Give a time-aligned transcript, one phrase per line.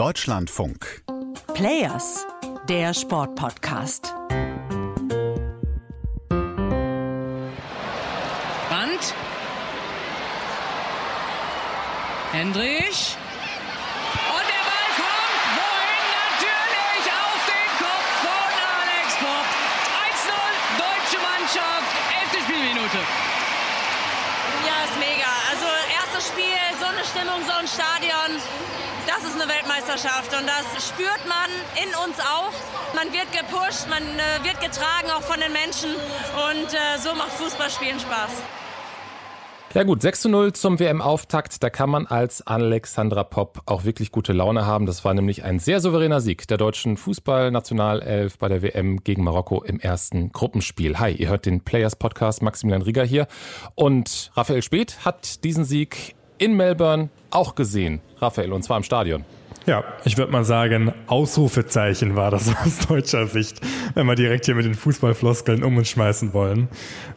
[0.00, 1.02] Deutschlandfunk.
[1.52, 2.24] Players,
[2.70, 4.14] der Sportpodcast.
[8.70, 9.14] Brandt.
[12.32, 13.18] Hendrich.
[14.24, 15.44] Und der Ball kommt.
[15.60, 16.06] Wohin?
[16.16, 18.48] Natürlich auf den Kopf von
[18.80, 19.48] Alex Popp.
[20.16, 20.32] 1-0,
[20.80, 21.92] deutsche Mannschaft.
[22.22, 23.00] Elfte Spielminute.
[24.64, 25.28] Ja, ist mega.
[25.50, 28.40] Also erstes Spiel, so eine So ein Stadion.
[29.06, 32.52] Das ist eine Weltmeisterschaft und das spürt man in uns auch.
[32.94, 37.32] Man wird gepusht, man äh, wird getragen auch von den Menschen und äh, so macht
[37.32, 38.30] Fußballspielen Spaß.
[39.74, 41.62] Ja gut, 6 zu 0 zum WM-Auftakt.
[41.62, 44.86] Da kann man als Alexandra Popp auch wirklich gute Laune haben.
[44.86, 49.62] Das war nämlich ein sehr souveräner Sieg der deutschen Fußballnationalelf bei der WM gegen Marokko
[49.62, 50.98] im ersten Gruppenspiel.
[50.98, 53.28] Hi, ihr hört den Players Podcast, Maximilian Rieger hier.
[53.74, 59.24] Und Raphael Speth hat diesen Sieg in Melbourne auch gesehen, Raphael, und zwar im Stadion.
[59.66, 63.60] Ja, ich würde mal sagen, Ausrufezeichen war das aus deutscher Sicht,
[63.94, 66.68] wenn wir direkt hier mit den Fußballfloskeln um uns schmeißen wollen.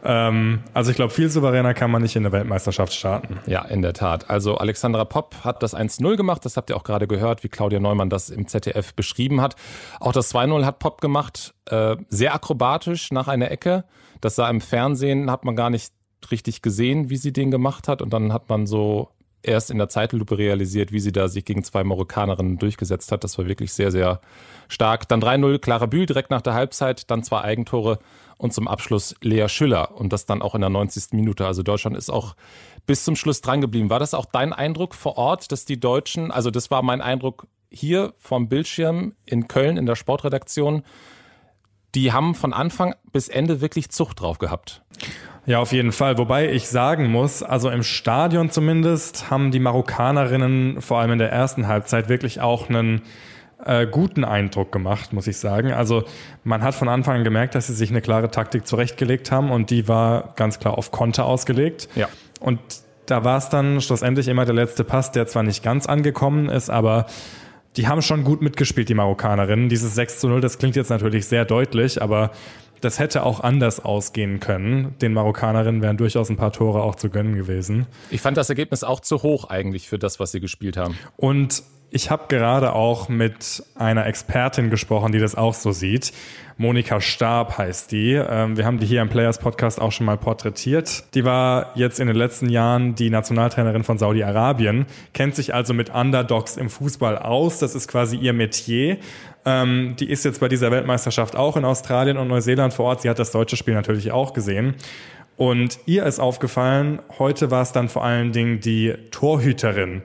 [0.04, 3.40] Ähm, also ich glaube, viel souveräner kann man nicht in der Weltmeisterschaft starten.
[3.46, 4.28] Ja, in der Tat.
[4.28, 7.80] Also Alexandra Popp hat das 1-0 gemacht, das habt ihr auch gerade gehört, wie Claudia
[7.80, 9.56] Neumann das im ZDF beschrieben hat.
[9.98, 13.84] Auch das 2-0 hat Popp gemacht, äh, sehr akrobatisch nach einer Ecke.
[14.20, 15.94] Das sah im Fernsehen, hat man gar nicht
[16.30, 18.02] richtig gesehen, wie sie den gemacht hat.
[18.02, 19.10] Und dann hat man so
[19.44, 23.24] erst in der Zeitlupe realisiert, wie sie da sich gegen zwei Marokkanerinnen durchgesetzt hat.
[23.24, 24.20] Das war wirklich sehr, sehr
[24.68, 25.08] stark.
[25.08, 27.98] Dann 3-0 Clara Bühl direkt nach der Halbzeit, dann zwei Eigentore
[28.36, 31.12] und zum Abschluss Lea Schüller und das dann auch in der 90.
[31.12, 31.46] Minute.
[31.46, 32.34] Also Deutschland ist auch
[32.86, 33.90] bis zum Schluss drangeblieben.
[33.90, 37.46] War das auch dein Eindruck vor Ort, dass die Deutschen, also das war mein Eindruck
[37.70, 40.84] hier vom Bildschirm in Köln in der Sportredaktion,
[41.94, 44.82] die haben von Anfang bis Ende wirklich Zucht drauf gehabt.
[45.46, 46.16] Ja, auf jeden Fall.
[46.16, 51.30] Wobei ich sagen muss, also im Stadion zumindest haben die Marokkanerinnen vor allem in der
[51.30, 53.02] ersten Halbzeit wirklich auch einen
[53.64, 55.72] äh, guten Eindruck gemacht, muss ich sagen.
[55.72, 56.04] Also
[56.44, 59.70] man hat von Anfang an gemerkt, dass sie sich eine klare Taktik zurechtgelegt haben und
[59.70, 61.88] die war ganz klar auf Konter ausgelegt.
[61.94, 62.08] Ja.
[62.40, 62.58] Und
[63.06, 66.70] da war es dann schlussendlich immer der letzte Pass, der zwar nicht ganz angekommen ist,
[66.70, 67.06] aber
[67.76, 69.68] die haben schon gut mitgespielt, die Marokkanerinnen.
[69.68, 72.30] Dieses 6 zu 0, das klingt jetzt natürlich sehr deutlich, aber
[72.84, 74.94] das hätte auch anders ausgehen können.
[75.00, 77.86] Den Marokkanerinnen wären durchaus ein paar Tore auch zu gönnen gewesen.
[78.10, 80.96] Ich fand das Ergebnis auch zu hoch eigentlich für das, was sie gespielt haben.
[81.16, 86.12] Und ich habe gerade auch mit einer Expertin gesprochen, die das auch so sieht.
[86.56, 88.14] Monika Stab heißt die.
[88.14, 91.04] Ähm, wir haben die hier im Players Podcast auch schon mal porträtiert.
[91.14, 95.90] Die war jetzt in den letzten Jahren die Nationaltrainerin von Saudi-Arabien, kennt sich also mit
[95.94, 97.60] Underdogs im Fußball aus.
[97.60, 98.98] Das ist quasi ihr Metier.
[99.46, 103.02] Ähm, die ist jetzt bei dieser Weltmeisterschaft auch in Australien und Neuseeland vor Ort.
[103.02, 104.74] Sie hat das deutsche Spiel natürlich auch gesehen.
[105.36, 110.02] Und ihr ist aufgefallen, heute war es dann vor allen Dingen die Torhüterin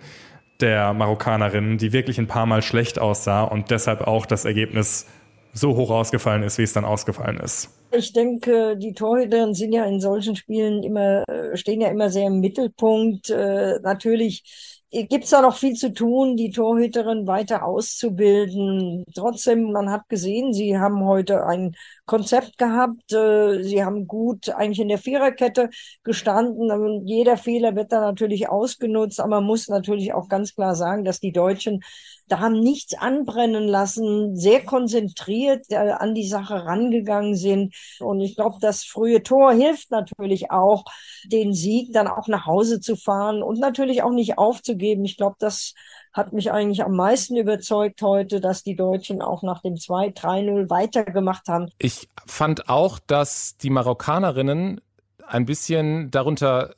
[0.60, 5.06] der Marokkanerin, die wirklich ein paar Mal schlecht aussah und deshalb auch das Ergebnis
[5.54, 7.70] so hoch ausgefallen ist, wie es dann ausgefallen ist.
[7.92, 11.24] Ich denke, die Torhüterinnen sind ja in solchen Spielen immer,
[11.54, 13.30] stehen ja immer sehr im Mittelpunkt.
[13.30, 19.04] Äh, natürlich gibt es da noch viel zu tun, die Torhüterin weiter auszubilden.
[19.14, 23.14] Trotzdem, man hat gesehen, sie haben heute ein Konzept gehabt.
[23.14, 25.70] Äh, sie haben gut eigentlich in der Viererkette
[26.04, 27.06] gestanden.
[27.06, 31.20] Jeder Fehler wird da natürlich ausgenutzt, aber man muss natürlich auch ganz klar sagen, dass
[31.20, 31.82] die Deutschen
[32.30, 37.76] da haben nichts anbrennen lassen, sehr konzentriert äh, an die Sache rangegangen sind.
[38.00, 40.86] Und ich glaube, das frühe Tor hilft natürlich auch,
[41.26, 45.04] den Sieg dann auch nach Hause zu fahren und natürlich auch nicht aufzugeben.
[45.06, 45.74] Ich glaube, das
[46.14, 51.48] hat mich eigentlich am meisten überzeugt heute, dass die Deutschen auch nach dem 2-3-0 weitergemacht
[51.48, 51.70] haben.
[51.78, 54.82] Ich fand auch, dass die Marokkanerinnen
[55.28, 56.74] ein bisschen darunter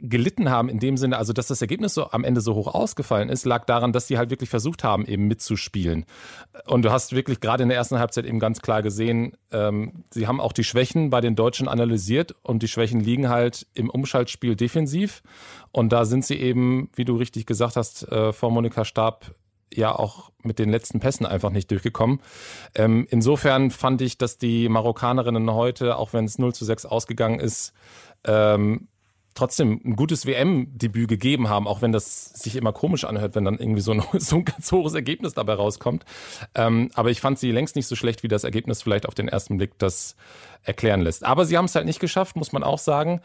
[0.00, 3.28] gelitten haben in dem Sinne, also dass das Ergebnis so am Ende so hoch ausgefallen
[3.28, 6.04] ist, lag daran, dass sie halt wirklich versucht haben, eben mitzuspielen.
[6.66, 10.26] Und du hast wirklich gerade in der ersten Halbzeit eben ganz klar gesehen, ähm, sie
[10.26, 14.56] haben auch die Schwächen bei den Deutschen analysiert und die Schwächen liegen halt im Umschaltspiel
[14.56, 15.22] defensiv.
[15.70, 19.34] Und da sind sie eben, wie du richtig gesagt hast, äh, vor Monika Stab
[19.72, 22.20] ja auch mit den letzten Pässen einfach nicht durchgekommen.
[22.74, 27.40] Ähm, insofern fand ich, dass die Marokkanerinnen heute, auch wenn es 0 zu 6 ausgegangen
[27.40, 27.72] ist,
[28.24, 28.88] ähm,
[29.34, 33.58] trotzdem ein gutes WM-Debüt gegeben haben, auch wenn das sich immer komisch anhört, wenn dann
[33.58, 36.04] irgendwie so ein, so ein ganz hohes Ergebnis dabei rauskommt.
[36.54, 39.28] Ähm, aber ich fand sie längst nicht so schlecht, wie das Ergebnis vielleicht auf den
[39.28, 40.16] ersten Blick das
[40.62, 41.24] erklären lässt.
[41.24, 43.20] Aber sie haben es halt nicht geschafft, muss man auch sagen,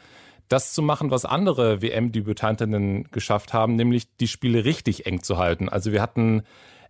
[0.48, 5.70] das zu machen, was andere WM-Debütantinnen geschafft haben, nämlich die Spiele richtig eng zu halten.
[5.70, 6.42] Also wir hatten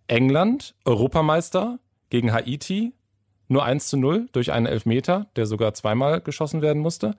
[0.07, 1.77] England, Europameister
[2.10, 2.94] gegen Haiti,
[3.49, 7.15] nur 1 zu 0 durch einen Elfmeter, der sogar zweimal geschossen werden musste.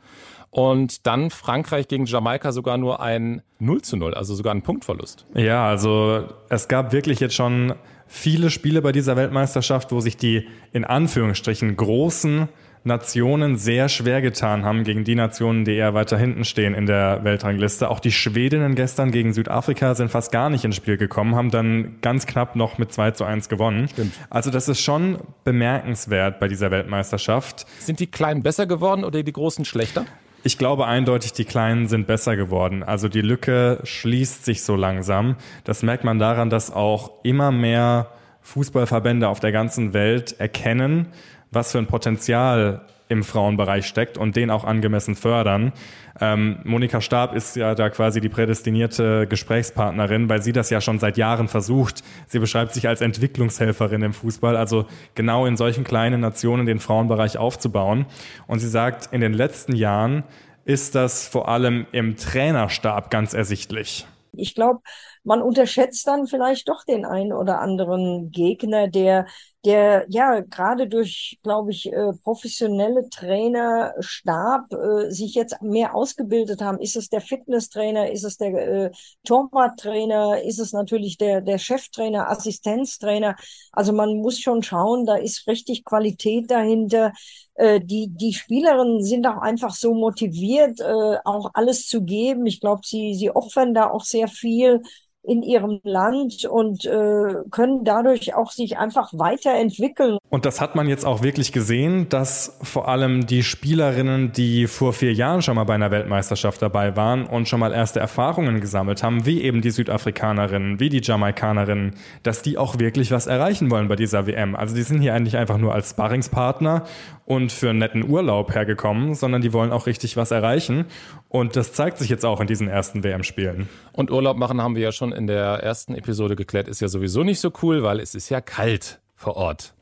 [0.51, 5.27] Und dann Frankreich gegen Jamaika sogar nur ein 0 zu 0, also sogar ein Punktverlust.
[5.35, 7.75] Ja, also es gab wirklich jetzt schon
[8.07, 12.49] viele Spiele bei dieser Weltmeisterschaft, wo sich die in Anführungsstrichen großen
[12.83, 17.23] Nationen sehr schwer getan haben gegen die Nationen, die eher weiter hinten stehen in der
[17.25, 17.91] Weltrangliste.
[17.91, 21.99] Auch die Schwedinnen gestern gegen Südafrika sind fast gar nicht ins Spiel gekommen, haben dann
[22.01, 23.89] ganz knapp noch mit 2 zu 1 gewonnen.
[23.89, 24.15] Stimmt.
[24.31, 27.67] Also das ist schon bemerkenswert bei dieser Weltmeisterschaft.
[27.79, 30.07] Sind die Kleinen besser geworden oder die Großen schlechter?
[30.43, 32.83] Ich glaube eindeutig, die Kleinen sind besser geworden.
[32.83, 35.37] Also die Lücke schließt sich so langsam.
[35.65, 38.09] Das merkt man daran, dass auch immer mehr
[38.41, 41.09] Fußballverbände auf der ganzen Welt erkennen,
[41.51, 45.73] was für ein Potenzial im Frauenbereich steckt und den auch angemessen fördern.
[46.21, 51.01] Ähm, Monika Stab ist ja da quasi die prädestinierte Gesprächspartnerin, weil sie das ja schon
[51.01, 52.05] seit Jahren versucht.
[52.29, 54.87] Sie beschreibt sich als Entwicklungshelferin im Fußball, also
[55.17, 58.07] genau in solchen kleinen Nationen den Frauenbereich aufzubauen.
[58.47, 60.23] Und sie sagt, in den letzten Jahren
[60.65, 64.07] ist das vor allem im Trainerstab ganz ersichtlich.
[64.33, 64.81] Ich glaube,
[65.25, 69.27] man unterschätzt dann vielleicht doch den einen oder anderen Gegner, der
[69.65, 76.63] der ja gerade durch, glaube ich, äh, professionelle Trainer Stab äh, sich jetzt mehr ausgebildet
[76.63, 76.79] haben.
[76.81, 78.91] Ist es der Fitnesstrainer, ist es der äh,
[79.25, 83.37] Torwarttrainer, ist es natürlich der der Cheftrainer, Assistenztrainer.
[83.73, 87.13] Also man muss schon schauen, da ist richtig Qualität dahinter.
[87.55, 92.47] Äh, die die Spielerinnen sind auch einfach so motiviert, äh, auch alles zu geben.
[92.47, 94.81] Ich glaube, sie sie opfern da auch sehr viel
[95.23, 100.19] in ihrem Land und äh, können dadurch auch sich einfach weiterentwickeln.
[100.31, 104.93] Und das hat man jetzt auch wirklich gesehen, dass vor allem die Spielerinnen, die vor
[104.95, 109.03] vier Jahren schon mal bei einer Weltmeisterschaft dabei waren und schon mal erste Erfahrungen gesammelt
[109.03, 113.89] haben, wie eben die Südafrikanerinnen, wie die Jamaikanerinnen, dass die auch wirklich was erreichen wollen
[113.89, 114.57] bei dieser WM.
[114.57, 116.85] Also die sind hier eigentlich einfach nur als Sparringspartner
[117.31, 120.87] und für einen netten Urlaub hergekommen, sondern die wollen auch richtig was erreichen.
[121.29, 123.69] Und das zeigt sich jetzt auch in diesen ersten WM-Spielen.
[123.93, 127.23] Und Urlaub machen haben wir ja schon in der ersten Episode geklärt, ist ja sowieso
[127.23, 129.75] nicht so cool, weil es ist ja kalt vor Ort.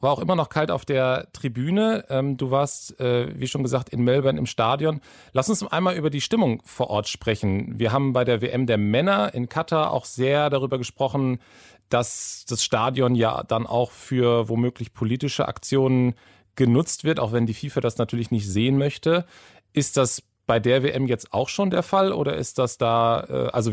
[0.00, 2.04] War auch immer noch kalt auf der Tribüne.
[2.08, 5.00] Ähm, du warst, äh, wie schon gesagt, in Melbourne im Stadion.
[5.32, 7.78] Lass uns einmal über die Stimmung vor Ort sprechen.
[7.78, 11.38] Wir haben bei der WM der Männer in Katar auch sehr darüber gesprochen,
[11.88, 16.14] dass das Stadion ja dann auch für womöglich politische Aktionen
[16.56, 19.24] genutzt wird, auch wenn die FIFA das natürlich nicht sehen möchte.
[19.72, 23.50] Ist das bei der WM jetzt auch schon der Fall oder ist das da, äh,
[23.52, 23.72] also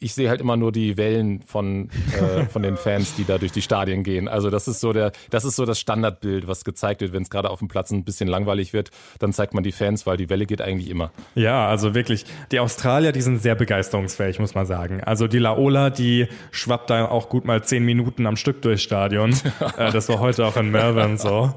[0.00, 3.52] ich sehe halt immer nur die Wellen von, äh, von den Fans, die da durch
[3.52, 4.28] die Stadien gehen.
[4.28, 7.30] Also das ist so der, das ist so das Standardbild, was gezeigt wird, wenn es
[7.30, 10.28] gerade auf dem Platz ein bisschen langweilig wird, dann zeigt man die Fans, weil die
[10.28, 11.10] Welle geht eigentlich immer.
[11.34, 12.26] Ja, also wirklich.
[12.52, 15.02] Die Australier, die sind sehr begeisterungsfähig, muss man sagen.
[15.02, 19.32] Also die Laola, die schwappt da auch gut mal zehn Minuten am Stück durchs Stadion.
[19.78, 21.54] äh, das war heute auch in Melbourne so.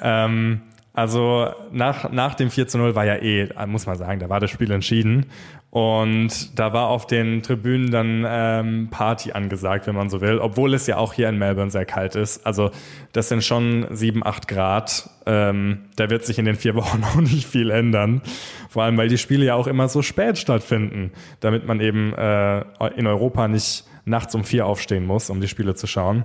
[0.00, 0.62] Ähm,
[0.92, 4.40] also nach, nach dem 4 zu 0 war ja eh, muss man sagen, da war
[4.40, 5.26] das Spiel entschieden.
[5.70, 10.74] Und da war auf den Tribünen dann ähm, Party angesagt, wenn man so will, obwohl
[10.74, 12.44] es ja auch hier in Melbourne sehr kalt ist.
[12.44, 12.72] Also
[13.12, 15.08] das sind schon 7, 8 Grad.
[15.26, 18.20] Ähm, da wird sich in den vier Wochen auch nicht viel ändern.
[18.68, 22.64] Vor allem, weil die Spiele ja auch immer so spät stattfinden, damit man eben äh,
[22.96, 26.24] in Europa nicht nachts um vier aufstehen muss, um die Spiele zu schauen.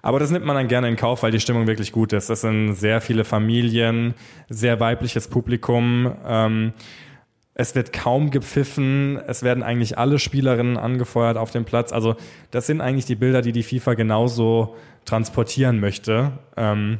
[0.00, 2.30] Aber das nimmt man dann gerne in Kauf, weil die Stimmung wirklich gut ist.
[2.30, 4.14] Das sind sehr viele Familien,
[4.48, 6.14] sehr weibliches Publikum.
[6.24, 6.72] Ähm,
[7.58, 9.18] es wird kaum gepfiffen.
[9.26, 11.90] Es werden eigentlich alle Spielerinnen angefeuert auf dem Platz.
[11.90, 12.14] Also
[12.50, 14.76] das sind eigentlich die Bilder, die die FIFA genauso
[15.06, 16.32] transportieren möchte.
[16.58, 16.98] Ähm,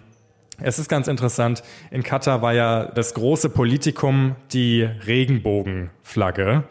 [0.59, 1.62] es ist ganz interessant.
[1.90, 6.64] In Katar war ja das große Politikum die Regenbogenflagge.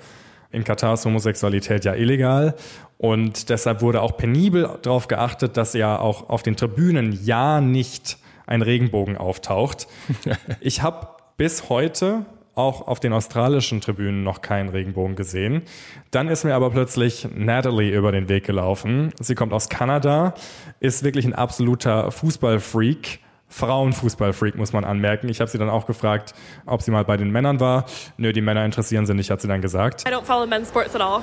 [0.51, 2.55] In Katar ist Homosexualität ja illegal
[2.97, 8.17] und deshalb wurde auch penibel darauf geachtet, dass ja auch auf den Tribünen ja nicht
[8.47, 9.87] ein Regenbogen auftaucht.
[10.59, 11.07] ich habe
[11.37, 15.63] bis heute auch auf den australischen Tribünen noch keinen Regenbogen gesehen.
[16.11, 19.13] Dann ist mir aber plötzlich Natalie über den Weg gelaufen.
[19.19, 20.33] Sie kommt aus Kanada,
[20.79, 23.19] ist wirklich ein absoluter Fußballfreak.
[23.47, 25.29] Frauenfußballfreak, muss man anmerken.
[25.29, 26.33] Ich habe sie dann auch gefragt,
[26.65, 27.85] ob sie mal bei den Männern war.
[28.17, 30.01] Nö, die Männer interessieren sie nicht, hat sie dann gesagt.
[30.01, 31.21] I don't follow men's sports at all.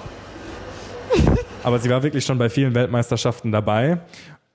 [1.65, 4.01] Aber sie war wirklich schon bei vielen Weltmeisterschaften dabei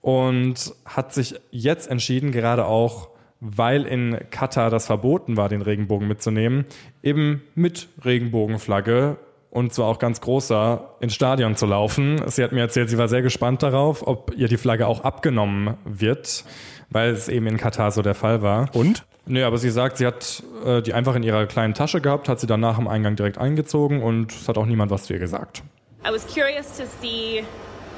[0.01, 6.07] und hat sich jetzt entschieden, gerade auch weil in Katar das verboten war, den Regenbogen
[6.07, 6.65] mitzunehmen,
[7.03, 9.17] eben mit Regenbogenflagge
[9.49, 12.21] und zwar auch ganz großer ins Stadion zu laufen.
[12.27, 15.75] Sie hat mir erzählt, sie war sehr gespannt darauf, ob ihr die Flagge auch abgenommen
[15.85, 16.43] wird,
[16.89, 18.69] weil es eben in Katar so der Fall war.
[18.75, 19.05] Und?
[19.25, 22.39] Nee, aber sie sagt, sie hat äh, die einfach in ihrer kleinen Tasche gehabt, hat
[22.39, 25.19] sie dann nach dem Eingang direkt eingezogen und es hat auch niemand was zu ihr
[25.19, 25.63] gesagt.
[26.05, 27.43] I was curious to see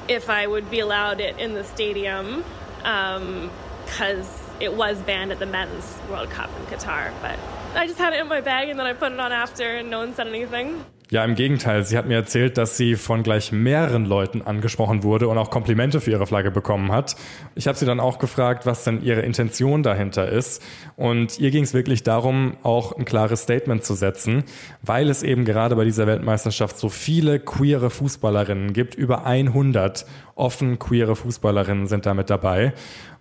[0.08, 2.42] if I would be allowed it in the stadium,
[2.82, 7.10] because um, it was banned at the men's World Cup in Qatar.
[7.22, 7.38] But
[7.74, 9.90] I just had it in my bag and then I put it on after and
[9.90, 10.84] no one said anything.
[11.10, 11.82] Ja, im Gegenteil.
[11.82, 16.00] Sie hat mir erzählt, dass sie von gleich mehreren Leuten angesprochen wurde und auch Komplimente
[16.00, 17.16] für ihre Flagge bekommen hat.
[17.56, 20.62] Ich habe sie dann auch gefragt, was denn ihre Intention dahinter ist.
[20.94, 24.44] Und ihr ging es wirklich darum, auch ein klares Statement zu setzen,
[24.82, 28.94] weil es eben gerade bei dieser Weltmeisterschaft so viele queere Fußballerinnen gibt.
[28.94, 32.72] Über 100 offen queere Fußballerinnen sind damit dabei.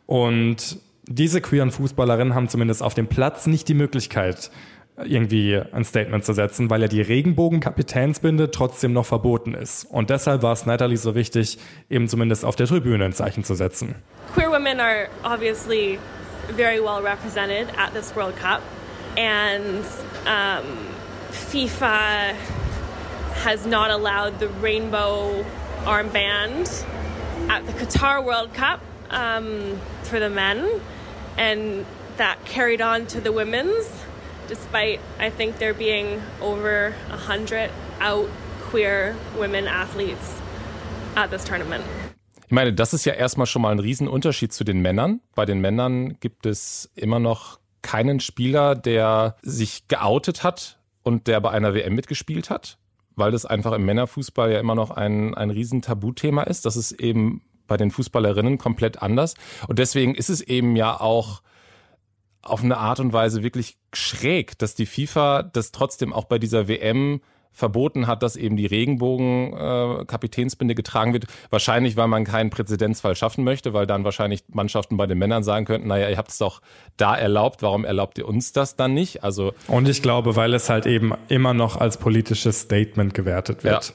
[0.06, 4.52] Und diese queeren Fußballerinnen haben zumindest auf dem Platz nicht die Möglichkeit,
[5.04, 9.86] irgendwie ein Statement zu setzen, weil ja die Regenbogen-Kapitänsbinde trotzdem noch verboten ist.
[9.86, 11.58] Und deshalb war es Natalie so wichtig,
[11.90, 13.96] eben zumindest auf der Tribüne ein Zeichen zu setzen.
[14.36, 15.98] Queer women are obviously
[16.56, 18.62] very well represented at this World Cup,
[19.18, 19.86] and
[20.26, 20.66] um,
[21.32, 22.36] FIFA
[23.44, 25.44] has not allowed the rainbow
[25.86, 26.86] armband
[27.48, 30.68] at the Qatar World Cup um, for the men,
[31.40, 31.86] and
[32.18, 33.90] that carried on to the women's
[34.48, 37.70] despite I think there being over a hundred
[38.02, 38.28] out
[38.70, 40.42] queer women athletes
[41.16, 41.84] at this tournament.
[42.46, 45.22] Ich meine, das ist ja erstmal schon mal ein Riesenunterschied zu den Männern.
[45.36, 51.42] Bei den Männern gibt es immer noch keinen Spieler, der sich geoutet hat und der
[51.42, 52.80] bei einer WM mitgespielt hat,
[53.16, 56.66] weil das einfach im Männerfußball ja immer noch ein, ein Riesentabuthema ist.
[56.66, 59.36] Das ist eben bei den Fußballerinnen komplett anders.
[59.68, 61.42] Und deswegen ist es eben ja auch
[62.42, 66.68] auf eine Art und Weise wirklich schräg, dass die FIFA das trotzdem auch bei dieser
[66.68, 67.22] WM
[67.52, 71.26] verboten hat, dass eben die Regenbogen-Kapitänsbinde äh, getragen wird.
[71.50, 75.66] Wahrscheinlich, weil man keinen Präzedenzfall schaffen möchte, weil dann wahrscheinlich Mannschaften bei den Männern sagen
[75.66, 76.62] könnten, naja, ihr habt es doch
[76.98, 79.24] da erlaubt, warum erlaubt ihr uns das dann nicht?
[79.24, 83.90] Also Und ich glaube, weil es halt eben immer noch als politisches Statement gewertet wird.
[83.90, 83.94] Ja.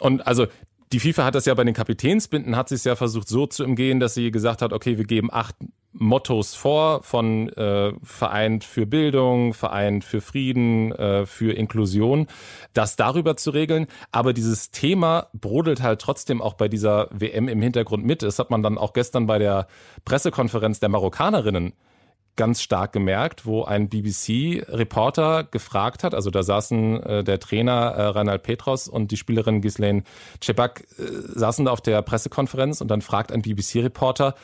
[0.00, 0.46] Und also
[0.92, 3.64] die FIFA hat das ja bei den Kapitänsbinden, hat sie es ja versucht so zu
[3.64, 5.54] umgehen, dass sie gesagt hat, okay, wir geben acht
[5.92, 12.28] Mottos vor von äh, Vereint für Bildung, Vereint für Frieden, äh, für Inklusion,
[12.74, 13.86] das darüber zu regeln.
[14.12, 18.22] Aber dieses Thema brodelt halt trotzdem auch bei dieser WM im Hintergrund mit.
[18.22, 19.66] Das hat man dann auch gestern bei der
[20.04, 21.72] Pressekonferenz der Marokkanerinnen
[22.36, 28.02] ganz stark gemerkt, wo ein BBC-Reporter gefragt hat, also da saßen äh, der Trainer äh,
[28.06, 30.04] Reinhard Petros und die Spielerin Ghislaine
[30.42, 31.02] Cebak äh,
[31.34, 34.34] saßen da auf der Pressekonferenz und dann fragt ein BBC-Reporter,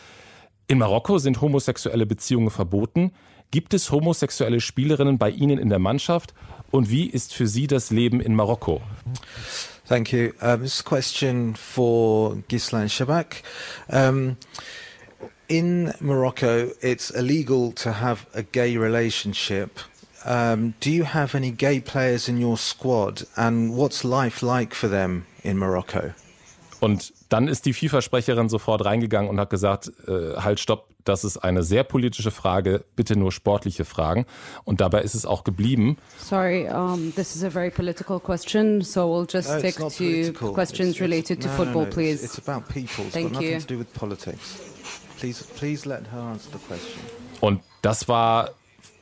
[0.68, 3.12] in Marokko sind homosexuelle Beziehungen verboten.
[3.52, 6.34] Gibt es homosexuelle Spielerinnen bei Ihnen in der Mannschaft?
[6.72, 8.82] Und wie ist für Sie das Leben in Marokko?
[9.88, 10.32] Thank you.
[10.40, 13.42] Um, this question for Gislan Shabak.
[13.86, 14.36] Um,
[15.48, 19.78] in Morocco, it's illegal to have a gay relationship.
[20.24, 23.24] Um, do you have any gay players in your squad?
[23.36, 26.12] And what's life like for them in Morocco?
[26.80, 31.38] Und dann ist die FIFA-Sprecherin sofort reingegangen und hat gesagt, äh, halt, stopp, das ist
[31.38, 34.26] eine sehr politische Frage, bitte nur sportliche Fragen.
[34.64, 35.96] Und dabei ist es auch geblieben.
[36.18, 40.52] Sorry, um, this is a very political question, so we'll just no, stick to political.
[40.52, 42.24] questions it's, related it's, to no, football, no, please.
[42.24, 43.04] It's, it's about people.
[43.04, 43.60] It's Thank got nothing you.
[43.60, 44.75] to do with politics.
[45.18, 47.00] Please, please let her answer the question.
[47.40, 48.50] Und das war,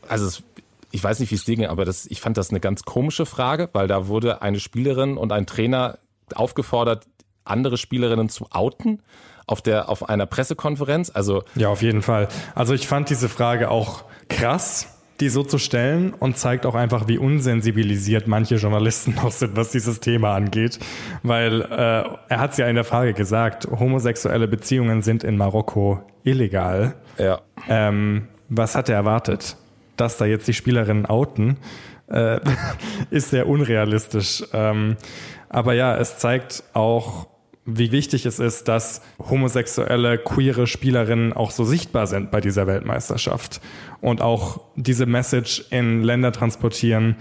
[0.09, 0.43] also
[0.91, 3.27] ich weiß nicht, wie es dir ging, aber das, ich fand das eine ganz komische
[3.27, 5.99] Frage, weil da wurde eine Spielerin und ein Trainer
[6.35, 7.07] aufgefordert,
[7.45, 9.03] andere Spielerinnen zu outen
[9.47, 11.11] auf der auf einer Pressekonferenz?
[11.13, 12.29] Also ja, auf jeden Fall.
[12.55, 17.07] Also ich fand diese Frage auch krass, die so zu stellen und zeigt auch einfach,
[17.09, 20.79] wie unsensibilisiert manche Journalisten noch sind, was dieses Thema angeht.
[21.23, 21.67] Weil äh,
[22.29, 26.95] er hat es ja in der Frage gesagt, homosexuelle Beziehungen sind in Marokko illegal.
[27.19, 27.41] Ja.
[27.69, 29.57] Ähm, was hat er erwartet?
[29.97, 31.59] Dass da jetzt die Spielerinnen outen,
[32.09, 32.41] äh,
[33.11, 34.45] ist sehr unrealistisch.
[34.53, 34.97] Ähm,
[35.49, 37.29] aber ja, es zeigt auch,
[37.67, 43.61] wie wichtig es ist, dass homosexuelle, queere Spielerinnen auch so sichtbar sind bei dieser Weltmeisterschaft
[44.01, 47.17] und auch diese Message in Länder transportieren,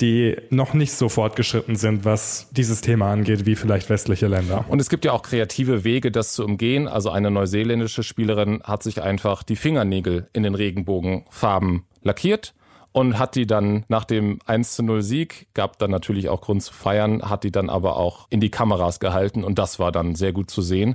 [0.00, 4.64] die noch nicht so fortgeschritten sind, was dieses Thema angeht, wie vielleicht westliche Länder.
[4.68, 6.88] Und es gibt ja auch kreative Wege, das zu umgehen.
[6.88, 12.54] Also eine neuseeländische Spielerin hat sich einfach die Fingernägel in den Regenbogenfarben lackiert
[12.94, 16.62] und hat die dann nach dem 1 zu 0 Sieg, gab dann natürlich auch Grund
[16.62, 20.14] zu feiern, hat die dann aber auch in die Kameras gehalten und das war dann
[20.14, 20.94] sehr gut zu sehen.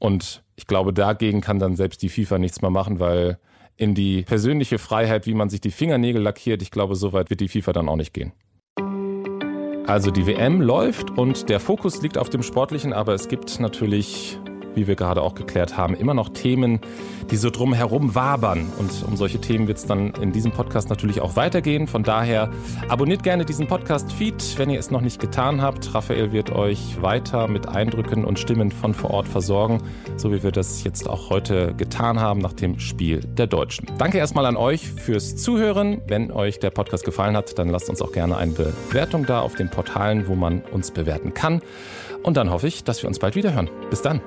[0.00, 3.38] Und ich glaube, dagegen kann dann selbst die FIFA nichts mehr machen, weil
[3.76, 7.38] in die persönliche Freiheit, wie man sich die Fingernägel lackiert, ich glaube, so weit wird
[7.38, 8.32] die FIFA dann auch nicht gehen.
[9.86, 14.38] Also die WM läuft und der Fokus liegt auf dem Sportlichen, aber es gibt natürlich
[14.78, 16.80] wie wir gerade auch geklärt haben, immer noch Themen,
[17.30, 18.72] die so drum herum wabern.
[18.78, 21.86] Und um solche Themen wird es dann in diesem Podcast natürlich auch weitergehen.
[21.86, 22.50] Von daher
[22.88, 25.94] abonniert gerne diesen Podcast-Feed, wenn ihr es noch nicht getan habt.
[25.94, 29.82] Raphael wird euch weiter mit Eindrücken und Stimmen von vor Ort versorgen,
[30.16, 33.88] so wie wir das jetzt auch heute getan haben nach dem Spiel der Deutschen.
[33.98, 36.00] Danke erstmal an euch fürs Zuhören.
[36.06, 39.54] Wenn euch der Podcast gefallen hat, dann lasst uns auch gerne eine Bewertung da auf
[39.56, 41.62] den Portalen, wo man uns bewerten kann.
[42.22, 43.70] Und dann hoffe ich, dass wir uns bald wieder hören.
[43.90, 44.20] Bis dann.